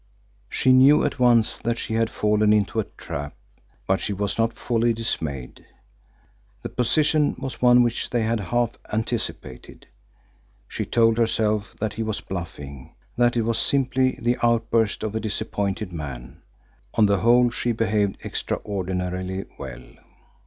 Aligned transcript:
She 0.49 0.73
knew 0.73 1.05
at 1.05 1.19
once 1.19 1.59
that 1.59 1.77
she 1.77 1.93
had 1.93 2.09
fallen 2.09 2.51
into 2.53 2.79
a 2.79 2.85
trap, 2.97 3.35
but 3.85 3.99
she 3.99 4.13
was 4.13 4.35
not 4.35 4.57
wholly 4.57 4.93
dismayed. 4.93 5.63
The 6.63 6.69
position 6.69 7.35
was 7.37 7.61
one 7.61 7.83
which 7.83 8.09
they 8.09 8.23
had 8.23 8.39
half 8.39 8.79
anticipated. 8.91 9.85
She 10.67 10.87
told 10.87 11.19
herself 11.19 11.75
that 11.79 11.93
he 11.93 12.01
was 12.01 12.19
bluffing, 12.19 12.95
that 13.15 13.37
it 13.37 13.43
was 13.43 13.59
simply 13.59 14.17
the 14.19 14.37
outburst 14.41 15.03
of 15.03 15.15
a 15.15 15.19
disappointed 15.19 15.93
man. 15.93 16.41
On 16.95 17.05
the 17.05 17.17
whole, 17.19 17.51
she 17.51 17.71
behaved 17.71 18.25
extraordinarily 18.25 19.45
well. 19.59 19.85